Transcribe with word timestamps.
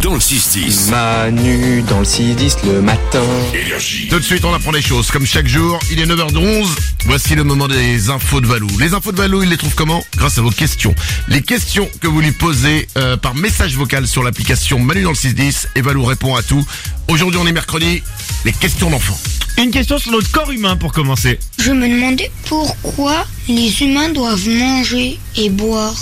dans 0.00 0.14
le 0.14 0.20
6-10. 0.20 0.90
Manu 0.90 1.82
dans 1.82 2.00
le 2.00 2.04
6-10 2.04 2.66
le 2.66 2.80
matin. 2.82 3.22
Tout 4.10 4.18
de 4.18 4.24
suite, 4.24 4.44
on 4.44 4.52
apprend 4.52 4.70
les 4.72 4.82
choses. 4.82 5.10
Comme 5.10 5.26
chaque 5.26 5.46
jour, 5.46 5.78
il 5.90 6.00
est 6.00 6.06
9h11. 6.06 6.66
Voici 7.04 7.34
le 7.34 7.44
moment 7.44 7.68
des 7.68 8.10
infos 8.10 8.40
de 8.40 8.46
Valou. 8.46 8.68
Les 8.78 8.94
infos 8.94 9.12
de 9.12 9.16
Valou, 9.16 9.42
il 9.42 9.48
les 9.50 9.56
trouve 9.56 9.74
comment 9.74 10.04
Grâce 10.16 10.38
à 10.38 10.42
vos 10.42 10.50
questions. 10.50 10.94
Les 11.28 11.42
questions 11.42 11.88
que 12.00 12.06
vous 12.06 12.20
lui 12.20 12.32
posez 12.32 12.88
euh, 12.96 13.16
par 13.16 13.34
message 13.34 13.76
vocal 13.76 14.06
sur 14.06 14.22
l'application 14.22 14.78
Manu 14.78 15.02
dans 15.02 15.10
le 15.10 15.16
610 15.16 15.68
et 15.76 15.80
Valou 15.82 16.04
répond 16.04 16.34
à 16.34 16.42
tout. 16.42 16.64
Aujourd'hui, 17.08 17.40
on 17.42 17.46
est 17.46 17.52
mercredi. 17.52 18.02
Les 18.44 18.52
questions 18.52 18.90
d'enfants. 18.90 19.18
Une 19.58 19.70
question 19.70 19.98
sur 19.98 20.12
notre 20.12 20.30
corps 20.30 20.50
humain 20.50 20.76
pour 20.76 20.92
commencer. 20.92 21.38
Je 21.58 21.72
me 21.72 21.88
demandais 21.88 22.30
pourquoi 22.46 23.26
les 23.48 23.82
humains 23.82 24.10
doivent 24.10 24.48
manger 24.48 25.18
et 25.36 25.50
boire. 25.50 25.94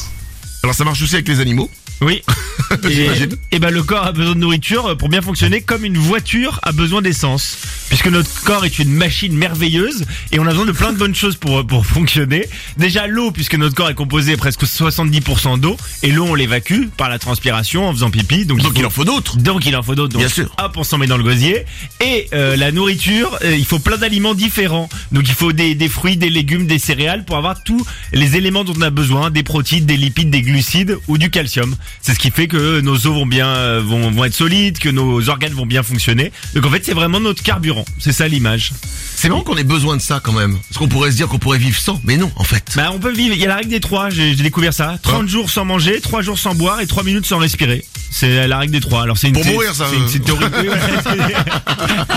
Alors, 0.62 0.74
ça 0.74 0.84
marche 0.84 1.02
aussi 1.02 1.14
avec 1.14 1.28
les 1.28 1.40
animaux. 1.40 1.70
Oui. 2.00 2.22
Et, 2.90 3.08
et 3.52 3.58
ben 3.58 3.70
le 3.70 3.82
corps 3.82 4.04
a 4.06 4.12
besoin 4.12 4.34
de 4.34 4.40
nourriture 4.40 4.96
pour 4.96 5.08
bien 5.08 5.22
fonctionner 5.22 5.60
comme 5.62 5.84
une 5.84 5.96
voiture 5.98 6.60
a 6.62 6.72
besoin 6.72 7.02
d'essence. 7.02 7.58
Puisque 7.88 8.08
notre 8.08 8.42
corps 8.42 8.64
est 8.64 8.78
une 8.78 8.90
machine 8.92 9.32
merveilleuse 9.34 10.04
et 10.32 10.38
on 10.38 10.42
a 10.46 10.50
besoin 10.50 10.66
de 10.66 10.72
plein 10.72 10.92
de 10.92 10.98
bonnes 10.98 11.14
choses 11.14 11.36
pour, 11.36 11.66
pour 11.66 11.86
fonctionner. 11.86 12.46
Déjà 12.76 13.06
l'eau 13.06 13.30
puisque 13.30 13.54
notre 13.54 13.74
corps 13.74 13.90
est 13.90 13.94
composé 13.94 14.36
presque 14.36 14.64
70% 14.64 15.60
d'eau 15.60 15.76
et 16.02 16.10
l'eau 16.10 16.24
on 16.24 16.34
l'évacue 16.34 16.88
par 16.96 17.08
la 17.08 17.18
transpiration 17.18 17.88
en 17.88 17.92
faisant 17.92 18.10
pipi. 18.10 18.44
Donc, 18.46 18.58
Donc, 18.60 18.72
faut- 18.74 18.78
il 18.80 18.86
en 18.86 18.90
faut 18.90 19.04
d'autres. 19.04 19.36
Donc 19.38 19.66
il 19.66 19.76
en 19.76 19.82
faut 19.82 19.94
d'autres. 19.94 20.18
Bien 20.18 20.28
sûr. 20.28 20.54
Hop, 20.62 20.76
on 20.76 20.84
s'en 20.84 20.98
met 20.98 21.06
dans 21.06 21.16
le 21.18 21.24
gosier. 21.24 21.64
Et 22.00 22.28
euh, 22.32 22.56
la 22.56 22.72
nourriture, 22.72 23.38
euh, 23.44 23.56
il 23.56 23.64
faut 23.64 23.78
plein 23.78 23.96
d'aliments 23.96 24.34
différents. 24.34 24.88
Donc 25.12 25.24
il 25.28 25.34
faut 25.34 25.52
des, 25.52 25.74
des 25.74 25.88
fruits, 25.88 26.16
des 26.16 26.30
légumes, 26.30 26.66
des 26.66 26.78
céréales 26.78 27.24
pour 27.24 27.36
avoir 27.36 27.62
tous 27.62 27.84
les 28.12 28.36
éléments 28.36 28.64
dont 28.64 28.74
on 28.76 28.82
a 28.82 28.90
besoin, 28.90 29.30
des 29.30 29.42
protéines, 29.42 29.86
des 29.86 29.96
lipides, 29.96 30.30
des 30.30 30.42
glucides 30.42 30.98
ou 31.08 31.18
du 31.18 31.30
calcium. 31.30 31.74
C'est 32.00 32.14
ce 32.14 32.18
qui 32.18 32.30
fait 32.30 32.48
que 32.48 32.53
nos 32.80 32.94
os 32.94 33.04
vont 33.04 33.26
bien 33.26 33.48
euh, 33.48 33.82
vont, 33.84 34.10
vont 34.10 34.24
être 34.24 34.34
solides, 34.34 34.78
que 34.78 34.88
nos 34.88 35.28
organes 35.28 35.52
vont 35.52 35.66
bien 35.66 35.82
fonctionner. 35.82 36.32
Donc 36.54 36.66
en 36.66 36.70
fait 36.70 36.84
c'est 36.84 36.94
vraiment 36.94 37.20
notre 37.20 37.42
carburant. 37.42 37.84
C'est 37.98 38.12
ça 38.12 38.28
l'image. 38.28 38.72
C'est 39.16 39.28
marrant 39.28 39.42
qu'on 39.42 39.56
ait 39.56 39.64
besoin 39.64 39.96
de 39.96 40.02
ça 40.02 40.20
quand 40.22 40.32
même. 40.32 40.58
Parce 40.68 40.78
qu'on 40.78 40.88
pourrait 40.88 41.10
se 41.10 41.16
dire 41.16 41.28
qu'on 41.28 41.38
pourrait 41.38 41.58
vivre 41.58 41.78
sans. 41.78 42.00
Mais 42.04 42.16
non, 42.16 42.30
en 42.36 42.44
fait. 42.44 42.72
Bah 42.76 42.90
on 42.92 42.98
peut 42.98 43.12
vivre. 43.12 43.34
Il 43.34 43.40
y 43.40 43.44
a 43.44 43.48
la 43.48 43.56
règle 43.56 43.70
des 43.70 43.80
trois. 43.80 44.10
J'ai 44.10 44.36
j'ai 44.36 44.42
découvert 44.42 44.74
ça. 44.74 44.98
30 45.02 45.28
jours 45.28 45.50
sans 45.50 45.64
manger, 45.64 46.00
3 46.00 46.22
jours 46.22 46.38
sans 46.38 46.54
boire 46.54 46.80
et 46.80 46.86
3 46.86 47.02
minutes 47.04 47.26
sans 47.26 47.38
respirer. 47.38 47.84
C'est 48.10 48.46
la 48.46 48.58
règle 48.58 48.72
des 48.72 48.80
trois. 48.80 49.02
Alors 49.02 49.18
c'est 49.18 49.26
une 49.28 49.32
Pour 49.34 49.42
thé- 49.42 49.52
mourir, 49.52 49.74
ça, 49.74 49.86
C'est 49.90 49.96
une, 49.96 50.02
euh. 50.04 50.06
c'est 50.08 50.18
une 50.18 50.24
théorie. 50.24 50.44
Oui, 50.54 50.68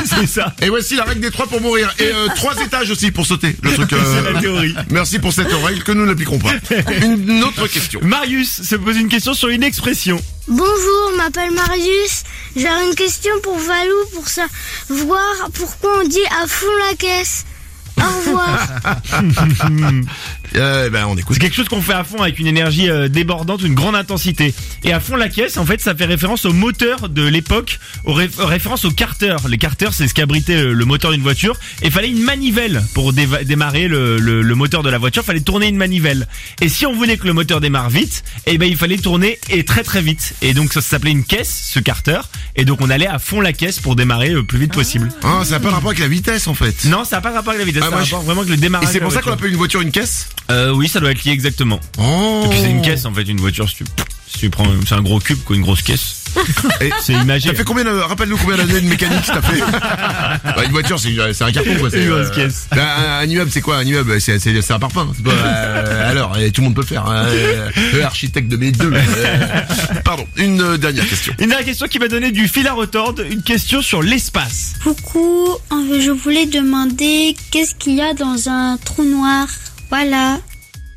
c'est- 0.05 0.15
c'est 0.19 0.27
ça. 0.27 0.53
Et 0.61 0.69
voici 0.69 0.95
la 0.95 1.03
règle 1.05 1.21
des 1.21 1.31
trois 1.31 1.47
pour 1.47 1.59
mourir. 1.61 1.93
Et 1.99 2.03
euh, 2.03 2.27
trois 2.35 2.55
étages 2.61 2.89
aussi 2.91 3.09
pour 3.11 3.25
sauter. 3.25 3.55
Le 3.63 3.73
truc. 3.73 3.91
euh, 3.93 3.97
C'est 4.27 4.33
la 4.33 4.39
théorie. 4.39 4.75
Merci 4.91 5.17
pour 5.19 5.33
cette 5.33 5.51
règle 5.51 5.83
que 5.83 5.91
nous 5.91 6.05
n'appliquerons 6.05 6.39
pas. 6.39 6.51
Une 7.01 7.43
autre 7.43 7.67
question. 7.67 7.99
Marius 8.03 8.61
se 8.63 8.75
pose 8.75 8.97
une 8.97 9.07
question 9.09 9.33
sur 9.33 9.49
une 9.49 9.63
expression. 9.63 10.21
Bonjour, 10.47 11.11
m'appelle 11.17 11.51
Marius. 11.51 12.23
J'ai 12.55 12.67
une 12.67 12.95
question 12.95 13.33
pour 13.43 13.57
Valou 13.57 14.05
pour 14.13 14.27
savoir 14.27 15.49
pourquoi 15.53 16.01
on 16.01 16.07
dit 16.07 16.25
à 16.41 16.47
fond 16.47 16.65
la 16.89 16.95
caisse. 16.95 17.45
Au 17.97 18.17
revoir. 18.19 18.67
Euh, 20.55 20.89
ben, 20.89 21.05
on 21.07 21.15
écoute. 21.17 21.33
C'est 21.35 21.39
quelque 21.41 21.55
chose 21.55 21.67
qu'on 21.67 21.81
fait 21.81 21.93
à 21.93 22.03
fond 22.03 22.21
avec 22.21 22.39
une 22.39 22.47
énergie 22.47 22.89
euh, 22.89 23.07
débordante, 23.09 23.61
une 23.63 23.73
grande 23.75 23.95
intensité. 23.95 24.53
Et 24.83 24.93
à 24.93 24.99
fond 24.99 25.15
la 25.15 25.29
caisse, 25.29 25.57
en 25.57 25.65
fait, 25.65 25.81
ça 25.81 25.93
fait 25.95 26.05
référence 26.05 26.45
au 26.45 26.53
moteur 26.53 27.09
de 27.09 27.23
l'époque, 27.23 27.79
aux 28.05 28.13
référence 28.13 28.85
au 28.85 28.91
carter. 28.91 29.35
Les 29.49 29.57
carters, 29.57 29.93
c'est 29.93 30.07
ce 30.07 30.13
qui 30.13 30.21
abritait 30.21 30.55
euh, 30.55 30.73
le 30.73 30.85
moteur 30.85 31.11
d'une 31.11 31.21
voiture. 31.21 31.55
Et 31.81 31.91
fallait 31.91 32.09
une 32.09 32.21
manivelle 32.23 32.83
pour 32.93 33.13
démarrer 33.13 33.87
le, 33.87 34.17
le- 34.17 34.41
le 34.41 34.55
moteur 34.55 34.83
de 34.83 34.89
la 34.89 34.97
voiture. 34.97 35.23
Fallait 35.23 35.41
tourner 35.41 35.67
une 35.67 35.77
manivelle. 35.77 36.27
Et 36.61 36.69
si 36.69 36.85
on 36.85 36.93
voulait 36.93 37.17
que 37.17 37.27
le 37.27 37.33
moteur 37.33 37.61
démarre 37.61 37.89
vite, 37.89 38.23
eh 38.45 38.57
ben 38.57 38.67
il 38.69 38.77
fallait 38.77 38.97
tourner 38.97 39.39
et 39.49 39.63
très 39.65 39.83
très 39.83 40.01
vite. 40.01 40.33
Et 40.41 40.53
donc 40.53 40.73
ça 40.73 40.81
s'appelait 40.81 41.11
une 41.11 41.23
caisse, 41.23 41.69
ce 41.73 41.79
carter. 41.79 42.19
Et 42.55 42.65
donc 42.65 42.81
on 42.81 42.89
allait 42.89 43.07
à 43.07 43.19
fond 43.19 43.41
la 43.41 43.53
caisse 43.53 43.79
pour 43.79 43.95
démarrer 43.95 44.29
le 44.29 44.43
plus 44.45 44.59
vite 44.59 44.73
possible. 44.73 45.09
Ah, 45.23 45.41
ça 45.43 45.51
n'a 45.51 45.59
pas 45.59 45.71
rapport 45.71 45.89
avec 45.89 45.99
la 45.99 46.07
vitesse 46.07 46.47
en 46.47 46.53
fait. 46.53 46.85
Non, 46.85 47.03
ça 47.03 47.17
n'a 47.17 47.21
pas 47.21 47.31
rapport 47.31 47.49
avec 47.53 47.59
la 47.59 47.65
vitesse. 47.65 47.83
Ah, 47.85 47.89
ça 47.89 47.95
a 47.95 47.97
moi, 47.97 48.03
rapport 48.03 48.21
je- 48.21 48.25
vraiment 48.25 48.41
avec 48.41 48.49
le 48.51 48.57
Et 48.57 48.61
démarrage. 48.61 48.87
c'est 48.89 48.95
de 48.95 48.99
la 48.99 49.05
pour 49.05 49.13
ça 49.13 49.21
qu'on 49.21 49.31
appelle 49.31 49.51
une 49.51 49.57
voiture 49.57 49.81
une 49.81 49.91
caisse? 49.91 50.29
Euh, 50.49 50.71
oui, 50.71 50.87
ça 50.87 50.99
doit 50.99 51.11
être 51.11 51.23
lié 51.25 51.31
exactement. 51.31 51.79
Oh 51.97 52.43
Et 52.45 52.49
puis 52.49 52.59
c'est 52.61 52.69
une 52.71 52.81
caisse 52.81 53.05
en 53.05 53.13
fait, 53.13 53.23
une 53.23 53.39
voiture. 53.39 53.67
Si 53.69 53.75
tu, 53.75 53.83
si 54.27 54.37
tu 54.39 54.49
prends, 54.49 54.65
c'est 54.87 54.95
un 54.95 55.01
gros 55.01 55.19
cube, 55.19 55.39
quoi, 55.43 55.55
une 55.55 55.61
grosse 55.63 55.81
caisse. 55.81 56.23
C'est 57.01 57.13
imagé. 57.13 57.49
T'as 57.49 57.55
fait 57.55 57.63
combien 57.63 57.83
de... 57.83 57.89
Rappelle-nous 57.89 58.37
combien 58.37 58.57
d'années 58.57 58.79
de 58.81 58.87
mécanique 58.87 59.23
t'as 59.25 59.41
fait 59.41 59.59
bah, 60.43 60.63
Une 60.65 60.71
voiture 60.71 60.99
c'est 60.99 61.09
c'est 61.33 61.43
un 61.43 61.51
carton 61.51 61.73
quoi. 61.79 61.89
c'est, 61.89 62.03
Une 62.03 62.09
grosse 62.11 62.29
caisse. 62.29 62.67
bah, 62.69 62.83
un, 62.95 63.19
un 63.21 63.25
immeuble 63.25 63.49
c'est 63.49 63.61
quoi 63.61 63.77
Un 63.77 63.83
immeuble 63.83 64.21
c'est 64.21 64.37
c'est- 64.37 64.61
c'est 64.61 64.73
un 64.73 64.77
parpaing. 64.77 65.07
C'est 65.15 65.23
pas, 65.23 65.31
euh, 65.31 66.11
alors 66.11 66.37
et 66.37 66.51
tout 66.51 66.61
le 66.61 66.65
monde 66.65 66.75
peut 66.75 66.81
le 66.81 66.87
faire. 66.87 67.07
Hein, 67.07 67.25
euh, 67.29 67.69
euh, 67.95 68.03
architecte 68.05 68.49
de 68.49 68.57
mes 68.57 68.71
deux. 68.71 68.91
euh, 68.93 69.63
pardon. 70.03 70.27
Une 70.35 70.61
euh, 70.61 70.77
dernière 70.77 71.07
question. 71.09 71.33
Une 71.39 71.47
dernière 71.49 71.65
question 71.65 71.87
qui 71.87 71.97
m'a 71.97 72.07
donné 72.07 72.29
du 72.31 72.47
fil 72.47 72.67
à 72.67 72.73
retordre, 72.73 73.23
une 73.23 73.41
question 73.41 73.81
sur 73.81 74.03
l'espace. 74.03 74.73
Coucou, 74.83 75.47
euh, 75.71 76.01
je 76.01 76.11
voulais 76.11 76.45
demander 76.45 77.35
qu'est-ce 77.49 77.73
qu'il 77.73 77.95
y 77.95 78.01
a 78.01 78.13
dans 78.13 78.47
un 78.47 78.77
trou 78.77 79.03
noir? 79.05 79.47
Voilà. 79.89 80.41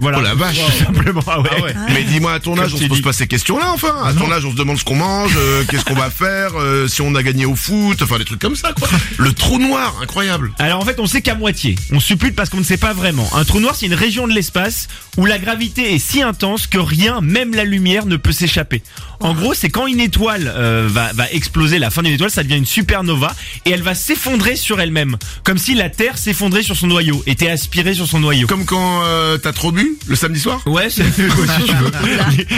Voilà. 0.01 0.19
Oh 0.19 0.23
la 0.23 0.35
vache. 0.35 0.59
Tout 0.59 0.85
simplement. 0.85 1.23
Ah 1.27 1.41
ouais. 1.41 1.75
Mais 1.93 2.03
dis-moi, 2.05 2.33
à 2.33 2.41
ton 2.41 2.59
âge, 2.59 2.75
on 2.75 2.79
se 2.79 2.85
pose 2.85 3.03
pas 3.03 3.13
ces 3.13 3.27
questions-là, 3.27 3.71
enfin. 3.73 3.95
À 4.05 4.13
ton 4.15 4.31
âge, 4.33 4.45
on 4.45 4.51
se 4.51 4.57
demande 4.57 4.79
ce 4.79 4.85
qu'on 4.85 4.97
mange, 4.97 5.33
euh, 5.37 5.65
qu'est-ce 5.69 5.85
qu'on 5.85 5.95
va 5.95 6.11
faire, 6.11 6.53
euh, 6.59 6.89
si 6.89 7.03
on 7.03 7.15
a 7.15 7.23
gagné 7.23 7.45
au 7.45 7.55
foot, 7.55 8.01
enfin 8.03 8.19
des 8.19 8.25
trucs 8.25 8.41
comme 8.41 8.57
ça, 8.57 8.73
quoi. 8.73 8.89
Le 9.19 9.33
trou 9.33 9.59
noir, 9.59 9.97
incroyable. 10.03 10.53
Alors 10.59 10.81
en 10.81 10.85
fait, 10.85 10.99
on 10.99 11.07
sait 11.07 11.21
qu'à 11.23 11.35
moitié. 11.35 11.77
On 11.93 12.01
suppute 12.01 12.35
parce 12.35 12.49
qu'on 12.49 12.59
ne 12.59 12.65
sait 12.65 12.77
pas 12.77 12.93
vraiment. 12.93 13.29
Un 13.35 13.45
trou 13.45 13.61
noir, 13.61 13.75
c'est 13.75 13.87
une 13.87 13.95
région 13.95 14.27
de 14.27 14.33
l'espace 14.33 14.89
où 15.17 15.27
la 15.27 15.39
gravité 15.39 15.95
est 15.95 15.99
si 15.99 16.23
intense 16.23 16.67
que 16.67 16.79
rien, 16.79 17.21
même 17.21 17.55
la 17.55 17.65
lumière, 17.65 18.07
ne 18.07 18.17
peut 18.17 18.33
s'échapper. 18.33 18.83
En 19.21 19.35
gros, 19.35 19.53
c'est 19.53 19.69
quand 19.69 19.87
une 19.87 20.01
étoile 20.01 20.51
euh, 20.55 20.89
va, 20.91 21.13
va 21.13 21.31
exploser, 21.31 21.79
la 21.79 21.91
fin 21.91 22.03
d'une 22.03 22.15
étoile, 22.15 22.31
ça 22.31 22.43
devient 22.43 22.57
une 22.57 22.67
supernova 22.67 23.35
et 23.67 23.71
elle 23.71 23.83
va 23.83 23.95
s'effondrer 23.95 24.57
sur 24.57 24.81
elle-même, 24.81 25.17
comme 25.45 25.59
si 25.59 25.75
la 25.75 25.91
Terre 25.91 26.17
s'effondrait 26.17 26.63
sur 26.63 26.77
son 26.77 26.87
noyau, 26.87 27.23
était 27.27 27.51
aspirée 27.51 27.95
sur 27.95 28.07
son 28.07 28.21
noyau. 28.21 28.47
Comme 28.47 28.65
quand 28.65 29.03
euh, 29.05 29.37
t'as 29.37 29.53
trop 29.53 29.73
bu 29.73 29.90
le 30.07 30.17
samedi 30.17 30.41
soir. 30.41 30.61
Ouais, 30.67 30.91
c'est 30.91 31.05
si 31.11 31.23
tu 31.67 31.75
veux. 31.75 31.91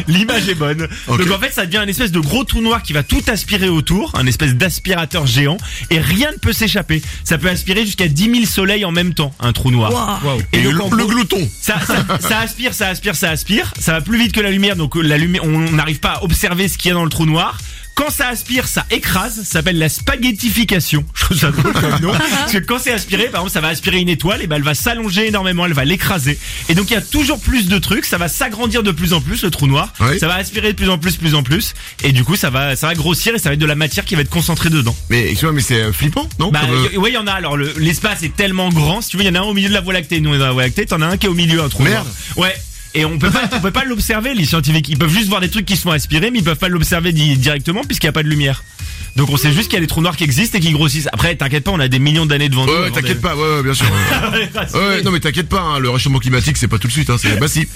L'image 0.09 0.49
est 0.49 0.55
bonne. 0.55 0.89
Donc 1.09 1.31
en 1.31 1.39
fait, 1.39 1.53
ça 1.53 1.67
devient 1.67 1.79
un 1.79 1.89
espèce 1.89 2.13
de 2.13 2.21
gros 2.21 2.45
trou 2.45 2.61
noir 2.61 2.83
qui 2.83 2.93
va 2.93 3.03
tout 3.03 3.23
aspirer 3.29 3.69
autour, 3.69 4.13
un 4.15 4.27
espèce 4.27 4.55
d'aspirateur 4.55 5.27
géant, 5.27 5.57
et 5.91 6.01
rien 6.01 6.33
ne 6.33 6.39
peut 6.39 6.53
s'échapper. 6.53 7.03
Ça 7.25 7.39
peut 7.39 7.49
aspirer 7.49 7.85
jusqu'à 7.85 8.09
10 8.09 8.35
000 8.35 8.47
soleils 8.47 8.85
en 8.85 8.93
même 8.93 9.15
temps, 9.15 9.35
un 9.41 9.53
trou 9.53 9.71
noir. 9.71 10.21
Et, 10.53 10.63
donc, 10.63 10.95
le, 10.95 11.07
glouton. 11.07 11.49
ça, 11.61 11.81
ça, 11.87 12.05
ça 12.21 12.39
aspire, 12.41 12.75
ça 12.75 12.89
aspire, 12.89 13.17
ça 13.17 13.31
aspire. 13.31 13.73
Ça 13.79 13.93
va 13.93 14.01
plus 14.01 14.19
vite 14.19 14.33
que 14.33 14.41
la 14.41 14.51
lumière, 14.51 14.77
donc 14.77 14.97
la 14.97 15.19
lumière, 15.19 15.45
on 15.45 15.59
n'arrive 15.73 16.01
pas 16.01 16.13
à 16.13 16.25
observer 16.25 16.69
ce 16.69 16.79
qu'il 16.79 16.89
y 16.89 16.93
a 16.93 16.95
dans 16.95 17.05
le 17.05 17.11
trou 17.11 17.27
noir. 17.27 17.59
Quand 17.95 18.11
ça 18.11 18.29
aspire, 18.29 18.67
ça 18.69 18.87
écrase, 18.91 19.37
ça 19.37 19.45
s'appelle 19.45 19.79
la 19.79 19.89
spaghettification. 19.89 21.05
Je 21.15 21.25
trouve 21.25 21.37
ça 21.39 21.51
drôle 21.51 21.73
comme 21.73 22.01
nom. 22.01 22.13
Parce 22.41 22.53
que 22.53 22.59
quand 22.59 22.79
c'est 22.79 22.93
aspiré, 22.93 23.25
par 23.25 23.41
exemple, 23.43 23.51
ça 23.53 23.61
va 23.61 23.69
aspirer 23.69 24.01
une 24.01 24.09
étoile, 24.09 24.43
et 24.43 24.47
ben 24.47 24.57
elle 24.57 24.63
va 24.63 24.75
s'allonger 24.75 25.29
énormément, 25.29 25.67
elle 25.67 25.75
va 25.75 25.85
l'écraser. 25.85 26.39
Et 26.69 26.75
donc 26.75 26.91
il 26.91 26.95
y 26.95 26.97
a 26.97 27.01
toujours 27.03 27.39
plus 27.39 27.67
de 27.69 27.79
trucs, 27.79 28.05
ça 28.07 28.19
va 28.19 28.29
s'agrandir 28.29 28.83
de 28.83 28.91
plus 28.93 29.13
en 29.13 29.21
plus 29.21 29.43
le 29.43 29.51
trou 29.51 29.67
noir. 29.67 29.93
Oui. 30.01 30.19
Ça 30.19 30.27
va 30.29 30.37
aspirer 30.37 30.73
de 30.73 30.77
plus 30.77 30.89
en 30.89 30.99
plus, 30.99 31.17
plus 31.17 31.35
en 31.35 31.43
plus. 31.43 31.75
Et 32.03 32.13
du 32.13 32.25
coup, 32.25 32.37
ça 32.37 32.51
va, 32.51 32.77
ça 32.77 32.87
va 32.87 32.95
grossir 32.95 33.35
et 33.35 33.39
ça 33.39 33.51
va 33.51 33.55
être 33.55 33.61
de 33.61 33.67
la 33.67 33.75
matière 33.75 34.05
qui 34.05 34.15
va 34.15 34.23
être 34.23 34.31
concentrée 34.31 34.71
dedans. 34.71 34.97
Mais 35.11 35.23
excuse-moi, 35.23 35.53
mais 35.53 35.63
c'est 35.63 35.81
euh, 35.83 35.93
flippant, 35.93 36.29
non? 36.39 36.51
Bah, 36.51 36.61
Comme, 36.63 36.71
euh, 36.75 36.89
y- 36.95 36.97
ouais, 36.97 37.11
il 37.11 37.15
y 37.15 37.19
en 37.19 37.27
a. 37.27 37.33
Alors, 37.33 37.57
le- 37.57 37.75
l'espace 37.79 38.23
est 38.23 38.35
tellement 38.35 38.71
grand. 38.71 39.01
Si 39.03 39.11
tu 39.11 39.17
veux, 39.19 39.23
il 39.23 39.27
y 39.27 39.31
en 39.31 39.35
a 39.35 39.41
un 39.41 39.49
au 39.49 39.55
milieu 39.55 39.69
de 39.69 39.75
la 39.75 39.81
Voie 39.81 39.93
lactée. 39.93 40.21
Nous, 40.21 40.31
on 40.31 40.35
est 40.35 40.39
dans 40.39 40.47
la 40.47 40.53
Voie 40.53 40.63
lactée. 40.63 40.87
T'en 40.87 41.01
as 41.03 41.07
un 41.07 41.17
qui 41.19 41.27
est 41.27 41.29
au 41.31 41.35
milieu, 41.35 41.63
un 41.63 41.69
trou 41.69 41.83
Merde. 41.83 42.05
noir. 42.05 42.49
Ouais. 42.49 42.55
Et 42.95 43.05
on 43.07 43.19
peut 43.19 43.31
pas, 43.31 43.45
on 43.53 43.61
peut 43.61 43.71
pas 43.71 43.85
l'observer, 43.85 44.35
les 44.35 44.45
scientifiques. 44.45 44.89
Ils 44.91 44.99
peuvent 44.99 45.13
juste 45.13 45.29
voir 45.29 45.41
des 45.41 45.49
trucs 45.49 45.65
qui 45.65 45.77
se 45.77 45.83
font 45.83 45.93
aspirer, 45.93 46.31
mais 46.31 46.39
ils 46.41 46.45
peuvent 46.45 46.57
pas 46.59 46.69
l'observer 46.69 47.13
di- 47.13 47.37
directement 47.39 47.83
puisqu'il 47.85 48.07
y 48.07 48.11
a 48.11 48.13
pas 48.13 48.23
de 48.23 48.29
lumière. 48.29 48.63
Donc 49.17 49.29
on 49.31 49.37
sait 49.37 49.53
juste 49.53 49.65
qu'il 49.69 49.75
y 49.75 49.77
a 49.77 49.81
des 49.81 49.87
trous 49.87 50.01
noirs 50.01 50.17
qui 50.17 50.25
existent 50.25 50.57
et 50.57 50.61
qui 50.61 50.73
grossissent. 50.73 51.09
Après, 51.13 51.35
t'inquiète 51.37 51.65
pas, 51.65 51.71
on 51.71 51.81
a 51.81 51.89
des 51.89 51.99
millions 51.99 52.25
d'années 52.25 52.49
devant 52.49 52.65
nous. 52.65 52.73
Ouais, 52.73 52.91
t'inquiète 52.91 53.21
pas, 53.21 53.35
ouais, 53.37 53.57
ouais, 53.57 53.63
bien 53.63 53.75
sûr. 53.75 53.85
Ouais, 54.33 54.49
Ouais, 54.79 55.03
non 55.03 55.11
mais 55.11 55.21
t'inquiète 55.21 55.49
pas, 55.51 55.61
hein, 55.61 55.79
le 55.79 55.91
réchauffement 55.91 56.19
climatique 56.19 56.57
c'est 56.57 56.69
pas 56.69 56.79
tout 56.79 56.87
de 56.89 56.93
suite, 56.93 57.11
hein, 57.11 57.17
c'est 57.21 57.39
bah 57.39 57.47
si. 57.49 57.67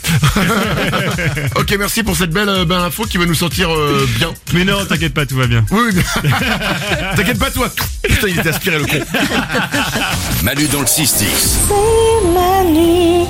ok, 1.56 1.76
merci 1.78 2.02
pour 2.02 2.16
cette 2.16 2.30
belle, 2.30 2.48
euh, 2.48 2.64
belle 2.64 2.78
info 2.78 3.04
qui 3.04 3.18
va 3.18 3.26
nous 3.26 3.34
sentir 3.34 3.70
euh, 3.70 4.08
bien. 4.18 4.32
Mais 4.54 4.64
non, 4.64 4.84
t'inquiète 4.86 5.12
pas, 5.14 5.26
tout 5.26 5.36
va 5.36 5.46
bien. 5.46 5.64
Oui, 5.70 5.80
t'inquiète 7.16 7.38
pas 7.38 7.50
toi. 7.50 7.70
Putain, 8.02 8.28
il 8.28 8.38
était 8.38 8.48
aspiré 8.48 8.78
le 8.78 8.86
con. 8.86 8.98
Manu 10.42 10.68
dans 10.68 10.80
le 10.80 10.86
6-10. 10.86 11.06
C'est 11.06 12.28
Manu 12.32 13.26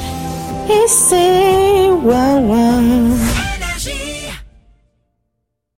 et 0.68 0.88
c'est 0.88 1.90
Wawa. 1.90 3.25